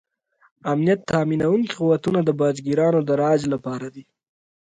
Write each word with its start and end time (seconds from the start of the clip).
امنیت 0.71 0.99
تامینونکي 1.11 1.73
قوتونه 1.81 2.19
د 2.23 2.29
باج 2.39 2.55
ګیرانو 2.67 2.99
د 3.05 3.09
راج 3.21 3.41
لپاره 3.53 3.87
دي. 3.95 4.03